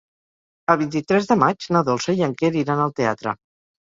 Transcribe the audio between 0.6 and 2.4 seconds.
El vint-i-tres de maig na Dolça i en